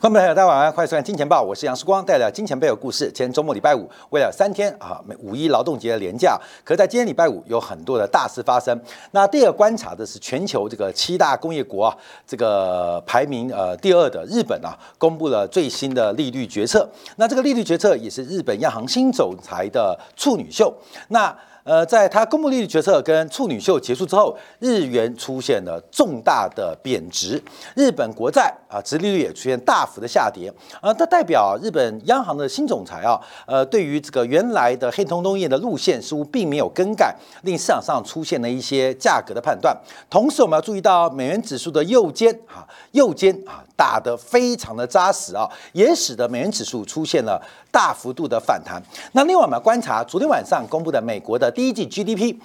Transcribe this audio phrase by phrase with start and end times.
[0.00, 3.06] 观众朋友，大家晚安，欢迎收看《金钱报》，我是杨世光，带来金钱背后故事。
[3.06, 8.80] 今天周末礼拜五，为了三天啊，五一劳动节的连假，可在今天礼拜五有很多的大事发生。
[9.10, 16.88] 那第二观察的是全球这个七大工业国啊，这个排名呃第二的日本啊，公布了最新的利率决策。
[17.16, 20.72] 那这个利率决策也是日本央行新总裁的处女秀。
[21.08, 21.36] 那
[21.68, 27.38] 呃，在他公布利率决策跟处女秀结束之后，日元出现了重大的贬值，
[27.76, 30.50] 日本国债啊，殖利率也出现大幅的下跌
[30.80, 30.94] 啊。
[30.94, 39.76] 这代表日本央行的新总裁啊，呃，对于这个原来的黑通东业的路线似乎并没有更改，令市场上出现了一些价格的判断。
[40.08, 47.38] 同时，我们要注意到美元指数的右肩啊，右肩啊打得非常的扎实啊，也使得美元指数出现了
[47.70, 48.82] 大幅度的反弹。
[49.12, 51.52] 那另外，我们要观察昨天晚上公布的美国的。
[51.58, 52.36] 第一季 GDP，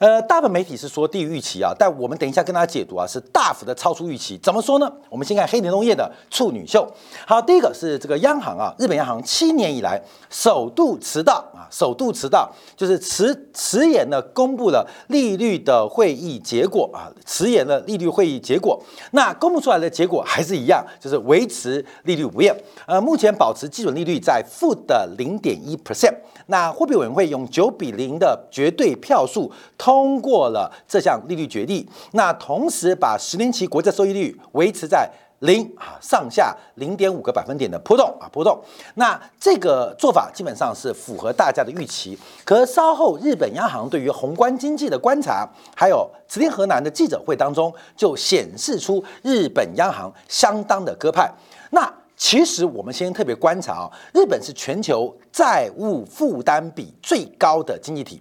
[0.00, 4.36] 呃，大部分媒体是说低于预期啊，但我们等一下跟大家解读啊，是大幅的超出预期。
[4.36, 4.92] 怎么说呢？
[5.08, 6.86] 我们先看黑田农业的处女秀。
[7.26, 18.78] 好，第一个是这个央行啊，日本央行七年以来首度迟到啊，首度迟到，就是迟迟延的公布了利率的会议结果啊，迟延了利率会议结果。
[19.12, 22.54] 那公布出来的结果还是一样，就是维持利率不变。
[22.84, 26.14] 呃，目前保持基准利率在负的零点一 percent。
[26.50, 38.60] 那货币委员会用九比零的绝对票数通过了这项利率决议，那同时把十年期国债收益率维持在零啊上下零点五个百分点的波动啊波动，
[38.96, 42.18] 那这个做法基本上是符合大家的预期。
[42.44, 51.32] 可稍后日本央行对于宏观经济的观察，还有池田河南的记者会当中，就显示出日本央行相当的鸽派。
[51.70, 58.20] 那其实我们先特别观察啊，日本是全球债务负担比最高的经济体，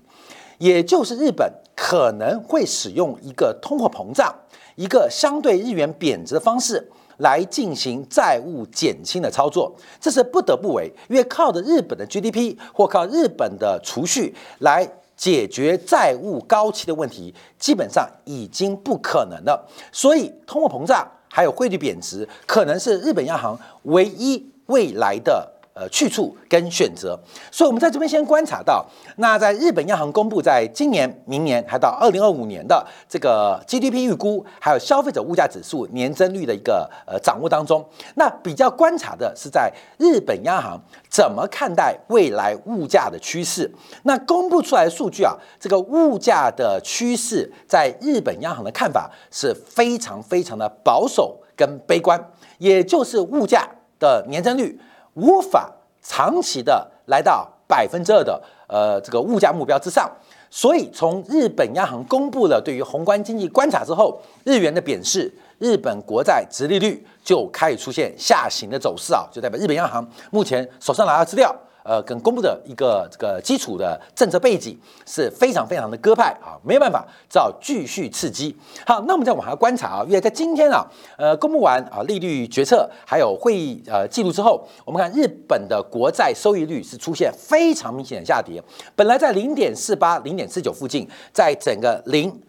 [0.57, 4.33] 也就是日本可能会使用一个通货膨胀、
[4.75, 21.05] 一个相对日元贬值的方式来进行债务减轻的操作，这是不得不为，因为靠着日本的 GDP 或靠日本的储蓄来解决债务高企的问题，基本上已经不可能了，所以通货膨胀。
[21.31, 27.19] 还有汇率贬值，可能是日本央行唯一未来的呃去处跟选择。
[27.51, 28.85] 所以，我们在这边先观察到，
[29.17, 37.85] 那在日本央行公布在今年、明年还到二零二五年的这个 GDP 预估，还有消费者物价指数年增率的一个呃掌握当中，
[38.15, 43.69] 那比较观察的是在日本央行怎么看待未来物价的趋势。
[44.03, 51.37] 那公布出来的数据啊，这个物价的趋势，在日本央行的看法是非常非常的保守。
[51.59, 52.17] 跟悲观，
[52.59, 53.67] 也就是物价
[53.99, 54.79] 的年增率
[55.19, 55.69] 无法
[56.01, 60.09] 长期的来到百分之二的呃这个物价目标之上，
[60.49, 71.55] 所以从日本央行公布了对于宏观经济观察之后，日元的贬势，日本国债直利率就开始出现下行的走势啊，就代表日本央行目前手上拿到资料。
[71.89, 74.77] 呃，跟公布的一个这个基础的政策背景
[75.07, 78.55] 是非常非常的鸽派啊，没有办法，只好继续刺激。
[78.85, 80.85] 好，那我们再往下观察啊，因为在今天啊，
[81.17, 88.63] 呃，公布完啊利率决策还有会议呃记录之后，我们看日本的国债收益率是出现非常明显的下跌，
[88.95, 92.39] 本来在零点四八、零点四九附近，在整个零。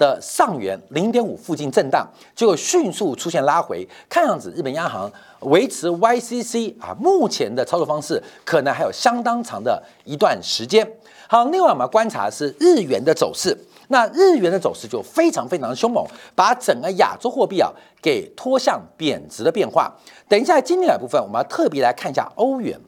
[0.00, 3.86] 的上缘零点五附近震荡，结果迅速出现拉回。
[4.08, 10.90] 看样子日本央行维持 YCC 啊，目前的操作方式可能还有相当长的一段时间。
[11.28, 13.54] 好，另外我们观察是日元的走势。
[13.88, 19.92] 那日元的走势就非常非常的凶猛，把整个亚洲货币啊给拖向贬值的变化。
[20.28, 22.80] 等一下今天的部分，我们要特别来看一下欧元、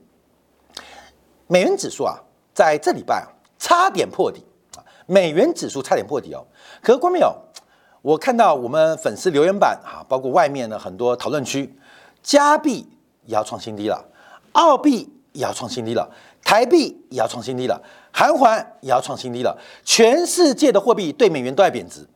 [1.46, 2.16] 美元指数啊，
[2.54, 4.42] 在这礼拜啊差点破底。
[5.06, 6.44] 美元指数差点破底哦，
[6.80, 7.36] 可是观众朋友，
[8.02, 11.74] 我看到我们粉丝留言板啊，包括外面的很多讨论区，
[12.22, 12.86] 加币
[13.26, 14.04] 也要创新低了，
[14.52, 16.10] 澳币也要创新低了，
[16.44, 22.06] 台币也要创新低了，韩环也要创新低了，全世界的货币对美元都在贬值。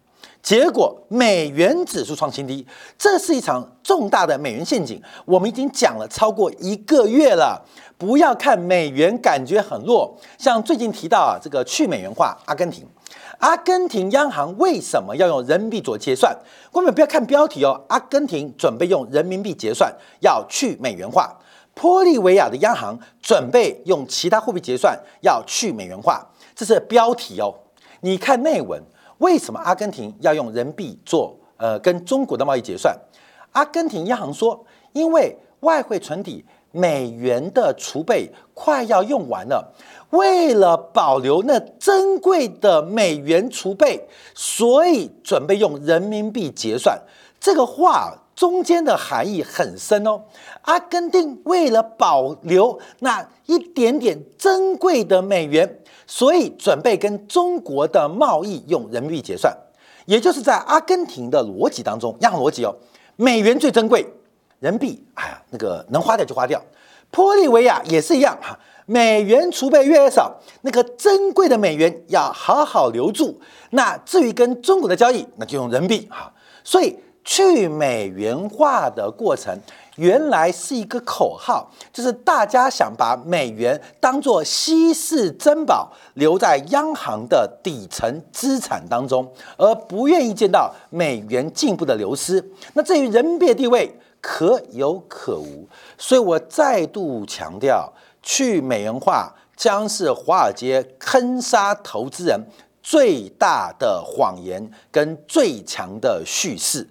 [0.47, 2.65] 结果美元指数创新低，
[2.97, 5.03] 这是一场重大的美元陷阱。
[5.25, 7.61] 我们已经讲了超过一个月了，
[7.99, 12.87] 不要看美元感觉很弱，像最近提到啊，这个去美元化，阿根廷，
[13.39, 16.33] 阿根廷央行为什么要用人民币做结算？
[16.71, 21.37] 观众不要看标题哦，阿根廷准备用人民币结算，要去美元化。
[21.75, 26.25] 玻利维亚的央行准备用其他货币结算，要去美元化。
[26.55, 27.53] 这是标题哦，
[28.03, 28.81] 你看内文。
[29.19, 32.97] 为什么阿根廷要用人民币做呃跟中国的贸易结算？
[33.53, 39.73] 阿根廷央行说，因为外汇存底美元的储备快要用完了，
[40.11, 47.01] 为了保留那珍贵的美元储备，所以准备用人民币结算。
[47.41, 50.23] 这个话中间的含义很深哦。
[50.63, 59.57] 阿根廷为了保留那一点点珍贵的美元，所以准备跟中国的贸易用人民币结算，
[60.05, 62.77] 也就是在阿根廷的逻辑当中，一样逻辑哦，
[63.17, 64.07] 美元最珍贵，
[64.61, 66.63] 人民币哎呀那个能花掉就花掉。
[67.11, 73.41] 玻利维亚也是一样哈，美元储备越来越少，那个珍贵的美元要好好留住。
[73.71, 76.33] 那至于跟中国的交易，那就用人民币哈。
[76.65, 79.53] 所以去美元化的过程，
[79.97, 89.29] 原来是一个口号，就是大家想把美元当作稀世珍宝留在央行的底层资产当中，
[89.59, 92.43] 而不愿意见到美元进一步的流失。
[92.75, 95.69] 那至于人民币的地位，可有可无。
[95.99, 102.41] 所以我再度强调，去美元化将是华尔街坑杀投资人
[102.81, 106.89] 最大的谎言跟最强的叙事。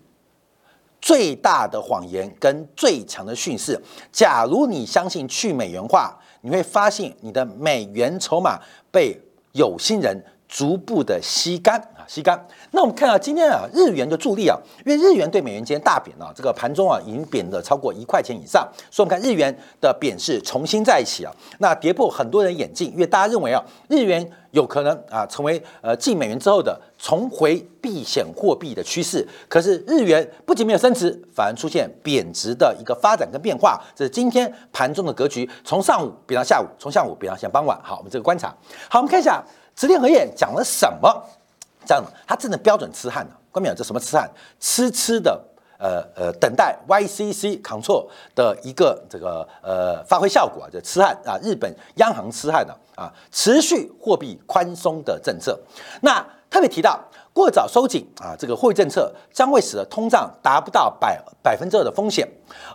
[1.05, 3.79] 最大的谎言跟最强的训示。
[4.11, 8.59] 假如你相信去美元化，你会发现你的美元筹码
[8.91, 9.15] 被
[9.51, 10.19] 有心人
[10.49, 12.01] 逐步的吸干啊。
[12.07, 12.47] 吸干。
[12.71, 29.23] 那我们看到今天啊，日元的助力啊，因为日元对美元今天大贬啊，这个盘中啊已经贬了超过一块钱以上，所以我们看日元的贬势重新在一起啊，那跌破很多人眼镜，因为大家认为啊，日元有可能啊成为呃进美元之后的重回避险货币的趋势。
[29.47, 37.79] 可是日元不仅没有升值，反而出现贬值的一个发展跟变化，这是今天盘中的格局，从上午贬到下午，从下午贬到现在傍晚。
[37.83, 38.47] 好，我们这个观察。
[38.89, 39.43] 好，我们看一下
[39.75, 41.23] 直田和彦讲了什么。
[41.85, 43.33] 这样，他真的标准痴汉呢？
[43.51, 43.75] 关没有？
[43.75, 44.27] 这什么痴汉？
[44.59, 45.39] 痴痴的，
[45.77, 55.59] 呃呃，等待 YCC 扛错的一个这个呃发挥效果啊，这痴汉啊，日本央行痴汉的啊，持续货币宽松的政策。
[56.01, 56.25] 那
[56.55, 56.97] 特别提到
[57.33, 62.25] 过早收紧啊，这个货币政策将会使得通胀达不到百百分之二的风险，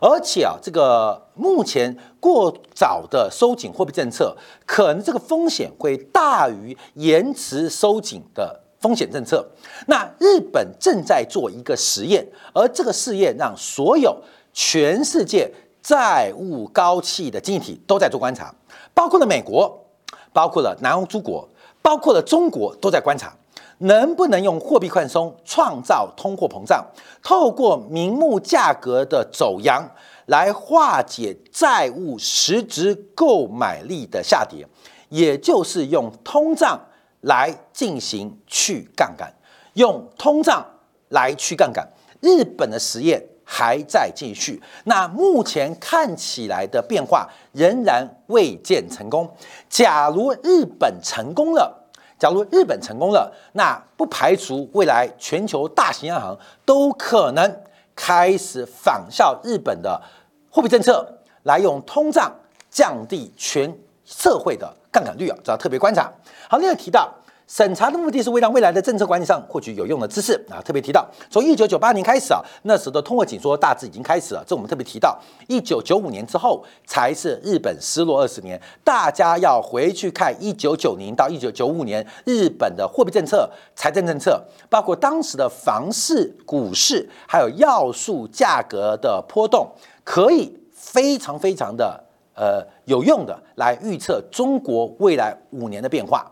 [0.03, 4.37] 而且啊，这个目前过早的收紧货币政策，
[4.67, 8.61] 可能这个风险会大于延迟收紧的。
[8.81, 9.47] 风险政策，
[9.87, 14.15] 那日本正在做一个实验，而这个试验让所有
[14.53, 15.51] 全世界
[15.83, 18.55] 债务高企的经济体都在做观察，
[18.93, 19.87] 包括了美国，
[20.35, 21.49] 包括了南欧诸国，
[21.81, 23.35] 包括了中国都在观察，
[23.81, 26.85] 能不能用货币宽松创造通货膨胀，
[27.23, 29.87] 透过名目价格的走扬
[30.27, 34.67] 来化解债务实质购买力的下跌，
[35.11, 36.81] 也就是用通胀。
[37.25, 39.31] 来进行去杠杆，
[39.75, 40.65] 用通胀
[41.11, 41.87] 来去杠杆。
[42.23, 49.31] 日本的实验还在继续，那目前看起来的变化仍然未见成功。
[49.69, 51.80] 假如日本成功了，
[52.21, 57.63] 假如日本成功了，那不排除未来全球大型央行都可能
[57.97, 60.01] 开始仿效日本的
[60.51, 61.05] 货币政策，
[61.45, 62.31] 来用通胀
[62.71, 63.75] 降低全
[64.05, 64.71] 社会的。
[64.93, 66.13] 杠杆率啊，这要特别观察。
[66.49, 67.09] 好，另外提到
[67.51, 74.45] 审查的目的是为让未来的政策管理上获取有用的知识啊，特别提到从一九九八年开始啊，那时的通货紧缩大致已经开始了。
[74.47, 89.69] 这我们特别提到一九九五年之后才是日本失落二十年，大家要回去看一九九零到一九九五年日本的货币政策、财政政策，包括当时的房市、股市还有要素价格的波动，
[90.05, 92.05] 可以非常非常的。
[92.33, 96.31] 呃，有用的来预测中国未来五年的变化，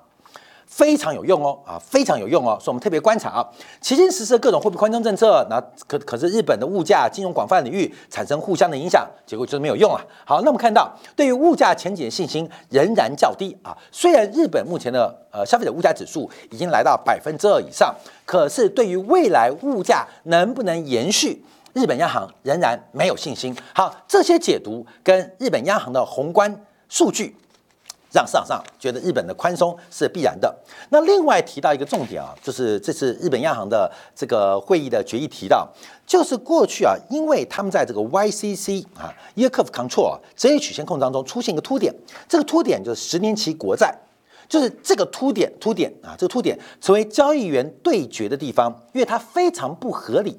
[0.69, 3.49] 非常有用哦，啊，非常有用哦，所以我们特别观察啊，
[3.81, 10.05] 期间实施各种货币宽松政策，那可可是日本的物价、金融广泛领域产生互相的影响，结果就是没有用啊。
[10.25, 17.95] 好，那我们看到对于物价前景的信心仍然较低啊，虽然日本目前的呃消费者物价指数已经来到百分之二以上，
[18.27, 21.43] 可是对于未来物价能不能延续？
[21.75, 23.57] 日本央行仍然没有信心。
[23.75, 27.37] 好，这些解读跟日本央行的宏观数据，
[28.13, 30.55] 让市场上觉得日本的宽松是必然的。
[30.91, 35.69] 那另外提到一个重点啊，就是这次日本央行的这个会议的决议提到，
[36.07, 41.95] 就是过去啊，因为他们在这个 YCC 啊 Yield Curve Control 折溢曲线控制当中出现一个凸点，
[42.29, 43.95] 这个凸点就是十年期国债，
[44.49, 50.39] 就是这个凸点凸点啊，这个凸点成为交易员对决的地方，因为它非常不合理。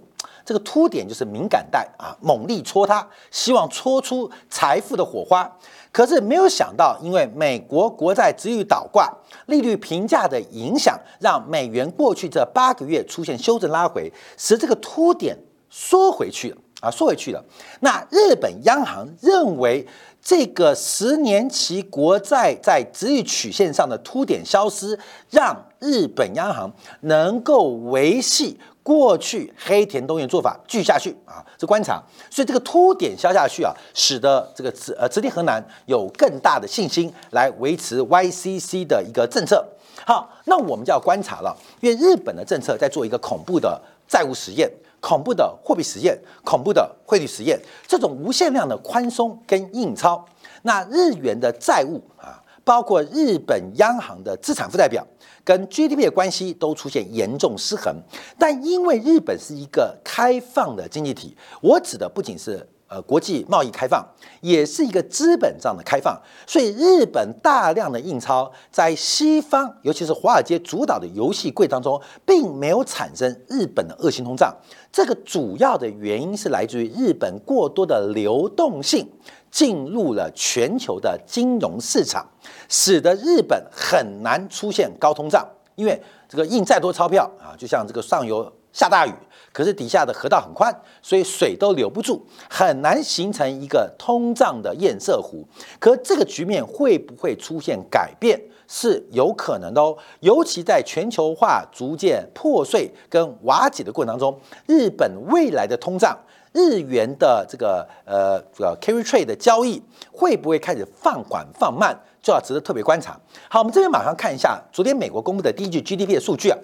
[0.50, 5.48] 这个凸点就是敏感带啊，猛力戳它，希望戳出财富的火花。
[5.92, 9.16] 可是没有想到，因为美国国债直率倒挂、
[9.46, 15.38] 利率平价的影响，让美元过去这八个月出现修正拉回，使这个凸点
[15.70, 17.46] 缩回去了啊，缩回去了。
[17.82, 19.86] 那日本央行认为，
[20.20, 24.98] 这个十年期国债在直率曲线上的凸点消失，
[25.30, 28.60] 让日本央行能够维系。
[28.90, 39.64] 过去黑田东彦做法继续下去啊，这观察，所以这个凸点消下去啊，使得这个直呃直隶河南有更大的信心来维持 YCC 的一个政策。
[40.04, 44.68] 好，那我们就要观察了，因为日本的政策在做一个恐怖的债务实验、
[45.00, 50.26] 恐怖的货币实验、恐怖的汇率实验，这种无限量的宽松跟印钞，
[50.64, 55.04] 那日元的债务啊，包括日本央行的资产负债表
[55.44, 57.96] 跟 GDP 的关系都出现严重失衡。
[58.38, 62.70] 但因为日本是一个开放的经济体，我指的不仅是。
[62.92, 64.04] 呃，国际贸易开放
[64.42, 74.52] 也是一个资本上的开放，所以日本大量的印钞在西方，尤其是华尔街主导的游戏柜当中，并没有产生日本的恶性通胀。
[74.92, 79.08] 这个主要的原因是来自于日本过多的流动性
[79.52, 82.26] 进入了全球的金融市场，
[82.68, 85.48] 使得日本很难出现高通胀。
[85.76, 89.14] 因为这个印再多钞票啊，就像这个上游下大雨。
[89.52, 95.44] 可是底下的河道很宽，所以水都留不住，很难形成一个通胀的堰塞湖。
[95.80, 99.98] 可这个局面会不会出现改变，是有可能的哦。
[100.20, 106.16] 尤其在全球化逐渐破碎跟瓦解的过程当中，日本未来的通胀、
[106.60, 113.18] 日元的这个呃这个 carry trade 的交易会不会开始放缓放慢，就要值得特别观察。
[113.50, 116.58] 好，我们这边马上看一下昨天美国公布的第一季 GDP 的数据啊。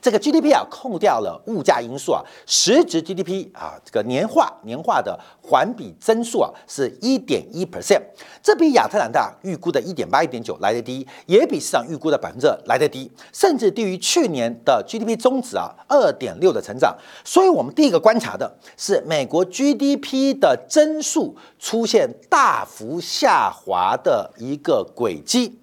[0.00, 8.00] 这个 GDP 啊，扣掉了物价因素啊，实质 GDP 啊，这个年化年化的环比增速啊，是一点一 percent，
[8.42, 16.96] 这比亚特兰大预估的一点八、一点九来的低，也比市场预估的百分之来的低，甚至低于去年的 GDP 中值啊，二点六的成长。
[17.24, 25.59] 所以，我们第一个观察的是美国 GDP 的增速出现大幅下滑的一个轨迹。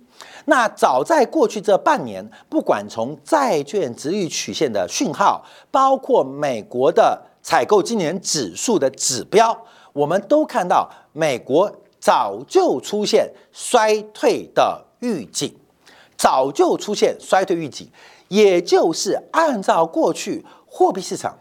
[0.50, 15.54] 那早在过去这半年，不管从债券值率曲线的讯号，包括美国的采购今年指数的指标，我们都看到美国早就出现衰退的预警，
[16.16, 17.92] 早就出现衰退预警，
[18.30, 21.38] 也就是按照过去货币市场、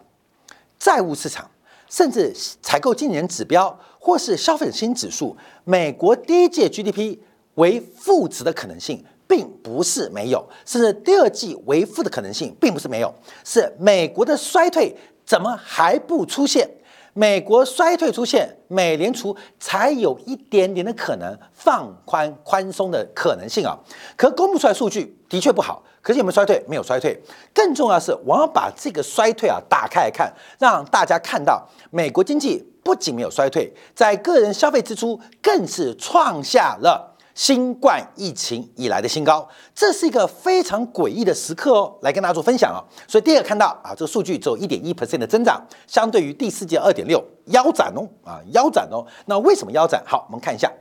[0.80, 1.48] 债务市场，
[1.88, 7.20] 甚至采购今年指标或是消费者信心指数，美国第一届 GDP。
[7.56, 14.96] 为负值的可能性并不是没有，甚至第二季为负的可能性并不是没有，是美国的衰退
[15.26, 16.70] 怎么还不出现？
[17.12, 23.74] 美国衰退出现，美联储才有一点点的可能放宽宽松的可能性啊。
[24.16, 26.62] 可公布出来数据的确不好，可是有没有衰退？
[26.68, 27.18] 没有衰退。
[27.54, 37.15] 更重要是，我要把这个衰退啊打开来看，让大家看到美国经济不仅没有衰退，在个人消费支出更是创下了。
[37.36, 42.80] 新冠疫情以来的新高，这是一个非常诡异的时刻哦，来跟大家做分享哦。
[43.06, 49.06] 所以第二个看到啊，这个数据只有一点一 percent 的增长，相对于第四季二点六腰斩哦啊腰斩哦。
[49.26, 50.02] 那为什么腰斩？
[50.06, 50.72] 好，我们看一下，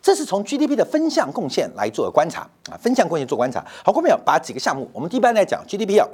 [0.00, 3.66] 这是从 GDP 的分项贡献来做观察啊，分项贡献做观察。
[3.84, 6.06] 好，各位朋友，把几个项目，我们一般来讲 GDP 啊。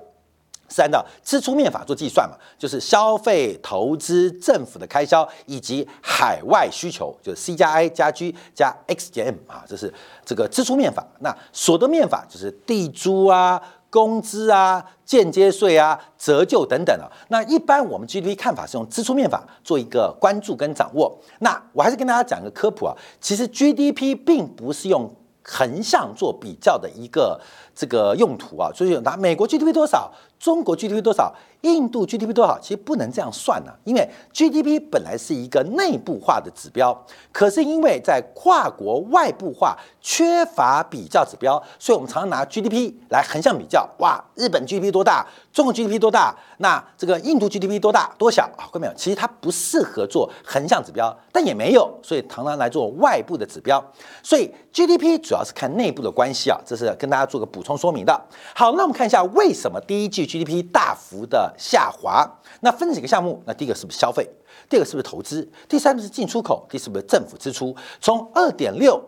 [0.70, 9.92] 是按照支出面法做计算嘛，就是消费、投资、政府的开销以及海外需求，就是 C 加 I 加 G 加 X 减 M 啊，这是
[10.24, 11.04] 这个支出面法。
[11.18, 13.60] 那所得面法就是地租啊、
[13.90, 17.10] 工资啊、间接税啊、折旧等等啊。
[17.28, 21.18] 那一般我们 GDP 看法是用支出面法做一个关注跟掌握。
[21.40, 25.12] 那我还是跟大家讲个科普啊，其实 GDP 并不是用
[25.42, 27.40] 横向做比较的一个
[27.74, 30.12] 这个用途啊，所以拿美国 GDP 多少。
[30.40, 31.32] 中国 GDP 多少？
[31.60, 32.58] 印度 GDP 多少？
[32.58, 36.98] 其实不能这样算呢，因为 GDP 本来是一个内部化的指标，
[37.30, 43.86] 可是因为在跨国外部化缺乏比较指标，所以我们常常拿 GDP 来横向比较。
[43.98, 45.26] 哇，日本 GDP 多大？
[45.52, 46.34] 中国 GDP 多大？
[46.56, 48.10] 那这个印度 GDP 多大？
[48.16, 48.64] 多小啊？
[48.72, 48.94] 看到没有？
[48.94, 53.84] 其实它不适合做横向指标，但也没有，所以常常来做外部的指标。
[54.22, 58.18] 所以 GDP 主要是看内部的关系啊，这是跟大家做个补充说明的。
[58.54, 60.29] 好，那我们看一下为什么第一季。
[60.30, 62.28] GDP 大幅的下滑，
[62.60, 63.42] 那分几个项目？
[63.46, 64.28] 那第一个是不是消费？
[64.68, 65.50] 第二个是不是投资？
[65.68, 66.64] 第三个是进出口？
[66.70, 67.74] 第四个是政府支出？
[68.00, 69.02] 从二点六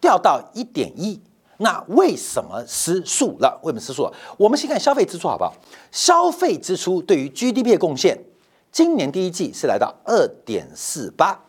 [0.00, 1.20] 掉到一点一，
[1.58, 3.58] 那为什么失速了？
[3.64, 4.12] 为什么失速了？
[4.36, 5.54] 我们先看消费支出好不好？
[5.90, 8.18] 消费支出对于 GDP 的贡献，
[8.70, 11.40] 今年第一季是来到二点四八，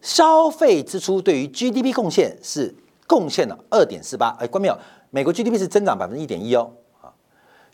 [0.00, 2.74] 消费支出对于 GDP 贡献是
[3.06, 4.36] 贡献了二点四八。
[4.40, 4.76] 哎，关没有？
[5.10, 6.70] 美国 GDP 是增长百分之一点一哦。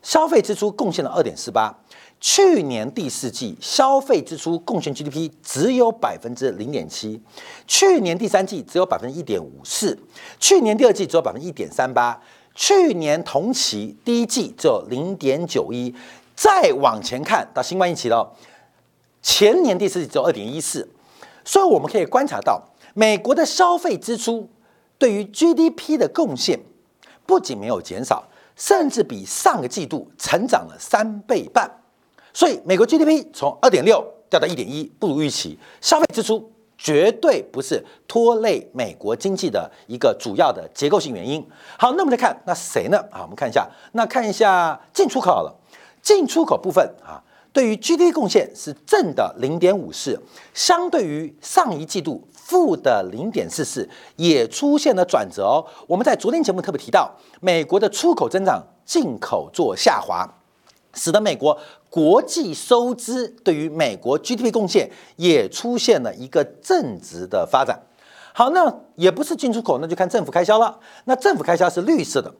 [0.07, 1.77] 消费支出贡献了二点四八，
[2.21, 7.21] 去年第四季消费支出贡献 GDP 只有百分之零点七，
[7.67, 9.99] 去年第三季只有百分之一点五四，
[10.39, 12.23] 去年第二季只有百分之一点三八，
[12.55, 15.93] 去年同期第一季只有零点九一，
[16.37, 18.33] 再往前看到新冠疫情了，
[19.21, 20.89] 前年第四季只有二点一四，
[21.45, 22.63] 所以我们可以观察到，
[22.95, 24.49] 美国的消费支出
[24.99, 26.61] 对于 GDP 的贡献
[27.27, 31.71] 不仅没有减少，甚至比上个季度成长了三倍半。
[32.35, 36.51] 所以美国 GDP 从二点六掉到一点一，不如预期，消费支出。
[36.79, 41.43] 绝对不是拖累美国经济的一个主要的结构性原因。
[41.79, 42.99] 好，那我们再看那谁呢？
[43.11, 45.57] 啊，我们看一下，那看一下进出口好了。
[46.03, 47.17] 进出口部分啊，
[47.51, 50.21] 对于 GDP 贡献是正的零点五四，
[50.53, 55.67] 相对于上一季度负的零点四四，也出现了转折哦。
[55.89, 57.11] 我们在昨天节目特别提到，
[57.41, 60.25] 美国的出口增长，进口做下滑。
[60.95, 61.59] 使得美国
[61.91, 67.79] 国际收支对于美国 GDP 贡献也出现了一个正值的发展。
[68.33, 70.79] 好，那也不是进出口，那就看政府开销了。
[71.05, 72.33] 那政府开销是绿色的，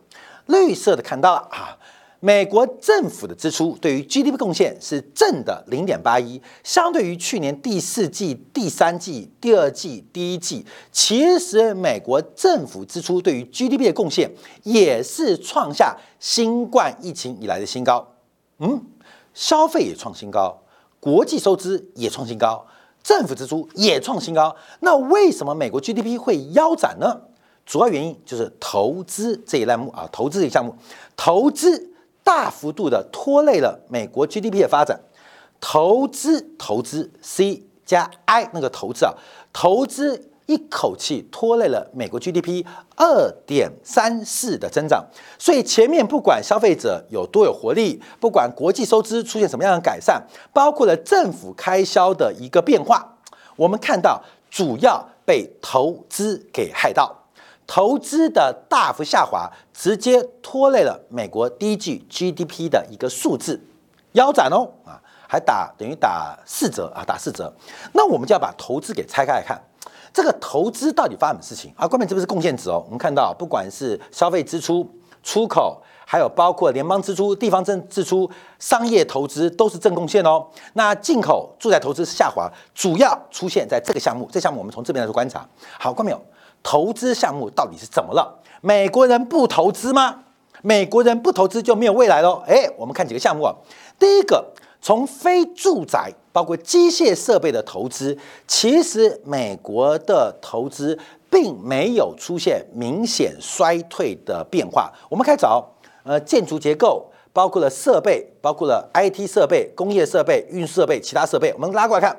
[0.47, 1.77] 绿色的看到了啊，
[2.27, 14.29] 美国政府的支出对于 GDP 贡献是正的零点八一，相对于去年第四季、第三季、第二季、第一季，其实美国政府支出对于 GDP 的贡献
[14.65, 18.05] 也是创下新冠疫情以来的新高。
[18.59, 18.83] 嗯，
[19.33, 20.61] 消费也创新高，
[20.99, 22.67] 国际收支也创新高，
[23.05, 24.57] 政府支出也创新高。
[24.81, 27.21] 那为什么美国 GDP 会腰斩呢？
[27.65, 30.75] 主要原因就是投资这一栏目啊，投资这一项目，
[31.17, 31.93] 投资
[32.27, 34.99] 大幅度的拖累了美国 GDP 的发展。
[35.61, 39.15] 投资，投资，C 加 I 那个投资啊，
[39.53, 40.31] 投资。
[40.47, 42.65] 一口气拖累了美国 GDP
[42.95, 45.05] 二点三四的增长，
[45.41, 53.19] 所以前面不管消费者有多有活力，不管国际收支出现什么样的改善，包括了政府开销的一个变化，
[53.57, 57.13] 我们看到主要被投资给害到，
[57.67, 63.61] 投资的大幅下滑，直接拖累了美国第一季 GDP 的一个数字
[64.13, 67.53] 腰斩哦啊，还打等于打四折啊，打四折，
[67.93, 69.61] 那我们就要把投资给拆开来看。
[70.13, 71.87] 这个投资到底发生什么事情啊？
[71.87, 72.83] 关键这不是贡献值哦。
[72.87, 74.89] 我们看到，不管是消费支出、
[75.23, 80.47] 出口，还有包括联邦支出、地方政支出、商业投资，都是正贡献哦。
[80.73, 84.27] 那进口、住宅投资是下滑，主要出现在这个项目。
[84.33, 85.47] 这项目我们从这边来做观察。
[85.79, 86.23] 好，关没有？
[86.67, 88.43] 投资项目到底是怎么了？
[88.61, 90.25] 美国人不投资吗？
[90.63, 92.43] 美国人不投资就没有未来喽？
[92.45, 93.55] 哎，我们看几个项目啊。
[93.97, 94.45] 第一个。
[94.83, 100.97] 从非住宅，包括机械设备的投资，其实美国的投资
[101.29, 104.93] 并没有出现明显衰退的变化。
[105.09, 105.65] 我们开找，
[106.05, 112.17] 呃，建筑结构，包括了设备，包括了 IT 设备、工业设备、运输设备、其他设备，我们拉过来看，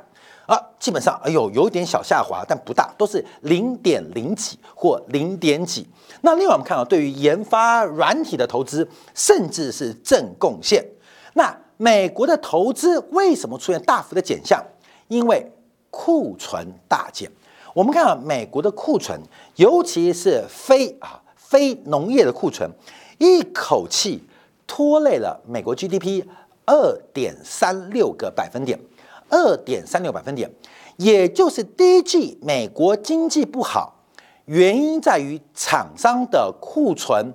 [0.47, 5.88] 啊，基本上，哎呦，有点小下滑，但不大，都是零点零几或零点几。
[6.21, 10.83] 那另外我们看到，对于研发软体的投资，甚至是正贡献。
[11.33, 14.63] 那美国的投资为什么出现大幅的减项？
[15.10, 15.51] 因为
[15.91, 17.29] 库存大减。
[17.73, 19.19] 我们看啊，美国的库存，
[19.57, 22.69] 尤其是非啊非农业的库存，
[23.19, 24.23] 一口气
[24.65, 26.23] 拖累了美国 GDP
[26.65, 28.79] 二点三六个百分点，
[29.29, 30.49] 二点三六百分点，
[30.97, 34.03] 也就是第一季美国经济不好，
[34.45, 37.33] 原因在于厂商的库存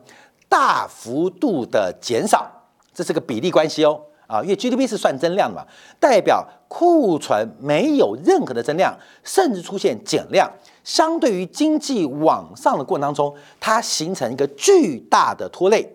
[0.48, 2.50] 大幅度的减少，
[2.94, 4.00] 这是个比例关系哦。
[4.26, 5.66] 啊，因为 GDP 是算增量的嘛，
[6.00, 10.50] 代表库存没有任何的增量，甚至出现减量。
[10.84, 15.86] 相对于经济往上的过程当中，它形成一个巨大的拖累。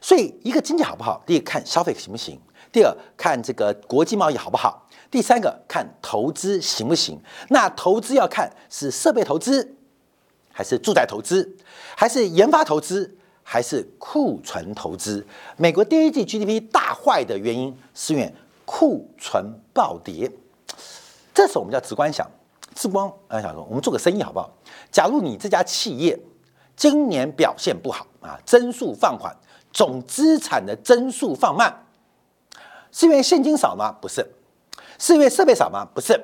[0.00, 2.40] 所以，一个经济好不好，第一看消费行不行，
[2.72, 7.20] 第二看这个国际贸易好不好，第三个看投资行不行。
[7.50, 9.76] 那投资要看是设备投资，
[10.50, 11.56] 还是住宅投资，
[11.94, 13.16] 还是研发投资。
[13.44, 15.26] 还是库存投资。
[15.56, 18.32] 美国第一季 GDP 大坏的原因是因为
[18.64, 19.44] 库存
[19.74, 20.30] 暴跌。
[21.34, 22.24] 这时候我们要直观想，
[22.72, 24.48] 直观啊，想说我们做个生意好不好？
[24.92, 26.18] 假如你这家企业
[26.76, 29.36] 今年表现不好啊，增速放缓，
[29.72, 31.84] 总资产的增速放慢，
[32.92, 33.90] 是因为现金少吗？
[34.00, 34.24] 不是，
[34.98, 35.86] 是因为设备少吗？
[35.94, 36.20] 不是，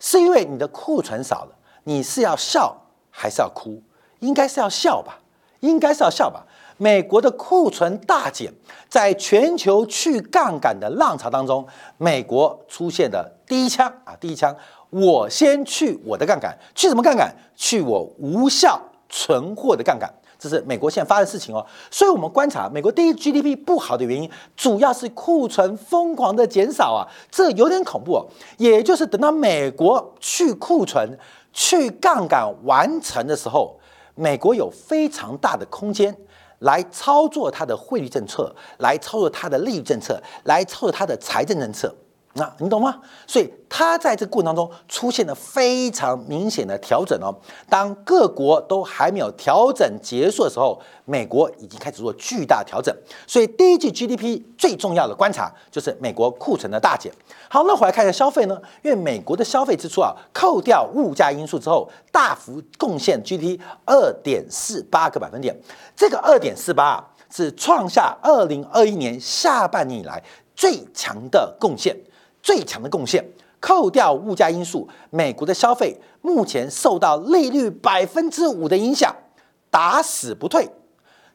[0.00, 1.56] 是因为你的库存少了。
[1.84, 2.76] 你是要笑
[3.10, 3.82] 还是要哭？
[4.20, 5.18] 应该是要笑吧，
[5.60, 6.44] 应该是要笑吧。
[6.78, 8.52] 美国的库存大减，
[8.88, 14.54] 在全球去杠杆的浪潮当中，美国出现的第一枪啊，第一枪，
[14.90, 17.34] 我先去我的杠杆，去什么杠杆？
[17.54, 21.64] 去我无效存货的杠杆，这是美国现在发生的事情哦。
[21.90, 28.26] 所以，我们观察美国第一 GDP 不好的原因，主要是库存疯狂的减少啊，这有点恐怖哦。
[28.56, 31.18] 也就是等到美国去库存、
[31.52, 33.78] 去杠杆完成的时候，
[34.14, 36.16] 美国有非常大的空间。
[36.60, 41.94] 来操作它的汇率政策，来操作它的利率政策，来操作它的财政政策。
[42.38, 43.00] 那你懂吗？
[43.26, 47.34] 所以它在这个过程当中出现了非常明显的调整哦。
[47.68, 52.94] 当各国都还没有调整结束的时候，美国已经开始做巨大调整。
[53.26, 57.10] 所以第一季 GDP 最重要的观察就是美国库存的大减。
[57.48, 58.60] 好，那回来看一下消费呢？
[58.82, 65.58] 因为美国的消费支出啊，扣掉物价因素之后，大幅贡献 GDP 二点四八个百分点。
[65.96, 70.22] 这个二点四八是创下二零二一年下半年以来
[70.54, 71.96] 最强的贡献。
[72.46, 73.28] 最强的贡献，
[73.58, 79.12] 扣掉物价因素，美国的消费目前受到利率百分之五的影响，
[79.68, 80.70] 打死不退，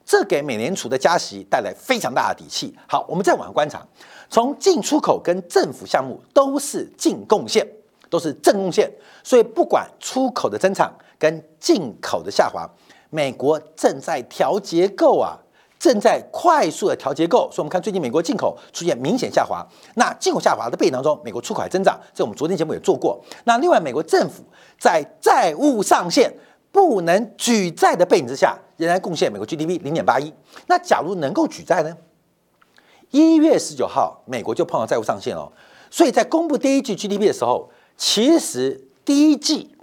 [0.05, 2.73] 这给美联储的加息带来非常大的底气。
[2.87, 3.85] 好，我们再往下观察，
[4.29, 7.67] 从进出口跟政府项目都是净贡献，
[8.09, 8.89] 都是正贡献，
[9.21, 12.65] 所以不管出口的增长跟进口的下滑，
[13.09, 15.37] 美国正在调结构啊。
[15.81, 19.65] 正在快速的调结构，所以我们看最近美国进口出现明显下滑。
[19.95, 23.19] 那进口下滑的背景当中，美国出口还增长，这我们昨天节目也做过。
[23.45, 24.43] 那另外，美国政府
[24.77, 26.31] 在债务上限
[26.71, 30.31] 不能举债的背景之下，仍然贡献美国 GDP 零点八一。
[30.67, 31.97] 那假如能够举债呢？
[33.09, 35.51] 一月十九号，美国就碰到债务上限哦。
[35.89, 39.75] 所以在公布第一季 GDP 的时候，其实第一季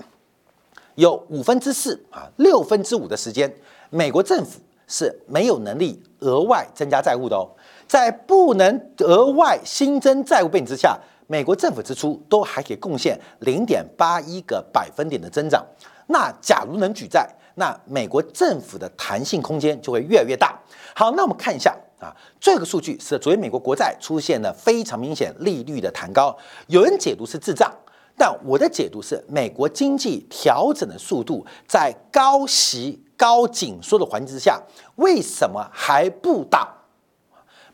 [0.95, 3.53] 有五分之四啊，六分之五的时间，
[3.91, 4.61] 美国政府。
[4.89, 7.47] 是没有能力额外增加债务的哦，
[7.87, 10.99] 在不能额外新增债务背景之下，
[11.29, 15.65] 美国政府支出都还可以贡献零点八一个百分点的增长。
[16.07, 20.59] 那假如能举债，那美国政府的弹性空间就会越来越大。
[20.95, 22.09] 好，那我们看一下啊，
[22.41, 26.35] 这个数据是昨天美国国债出现了非常明显利率的弹高，
[26.69, 27.71] 有人解读是滞胀，
[28.17, 33.05] 但我的解读是美国经济调整的速度在高息。
[33.19, 34.59] 高紧缩的环境之下，
[34.95, 36.67] 为什么还不倒？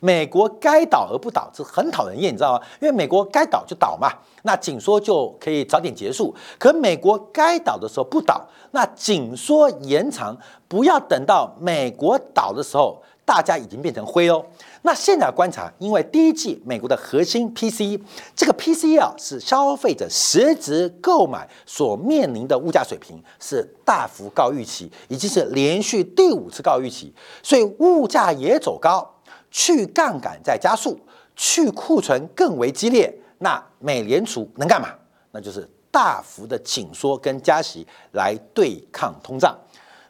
[0.00, 2.66] 美国该倒而不倒，这很讨人厌，你知道吗？
[2.80, 4.10] 因为美国该倒就倒嘛，
[4.42, 6.34] 那紧缩就可以早点结束。
[6.58, 13.00] 可美国该倒的时候不倒，那紧缩延长，不要等到美国倒的时候。
[13.26, 14.44] 大家已经变成灰哦。
[14.86, 17.98] 那现在观察，因为第一季美国的核心 PCE，
[18.36, 27.10] 这个 PCE 啊是消费者实质购买所面临的物价水平是大幅高预期，已经是连续第五次高预期，
[27.42, 29.10] 所以物价也走高，
[29.50, 31.00] 去杠杆在加速，
[31.34, 33.18] 去库存更为激烈。
[33.38, 34.90] 那美联储能干嘛？
[35.32, 39.58] 那就是大幅的紧缩跟加息来对抗通胀。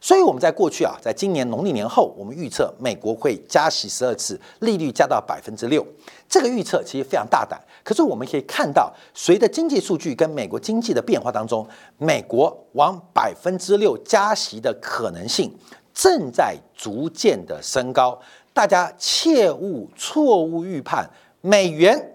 [0.04, 5.82] 所以我们在过去啊，在今年农历年后，我们预测美国会加息十二次，利率加到百分之六。
[6.28, 15.50] 这个预测其实非常大胆，可是我们可以看到，随着经济数据跟美国经济的变化当中，美国往百分之六加息的可能性
[15.94, 18.20] 正在逐渐的升高。
[18.52, 21.08] 大家切勿错误预判
[21.40, 22.14] 美元、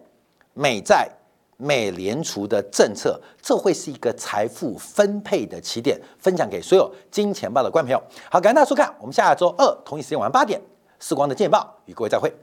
[0.53, 1.09] 美债。
[1.61, 8.01] 美联储的政策，这会是一个财富分配的起点，分享给所有金钱豹的观众朋友。
[8.31, 10.59] 好，感谢大家收看，我们下周二同一时间晚上八点，
[10.99, 12.33] 时光的见报与各位再会。